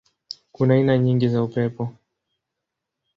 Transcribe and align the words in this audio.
Kuna 0.51 0.73
aina 0.73 0.97
nyingi 0.97 1.27
za 1.29 1.43
upepo. 1.43 1.93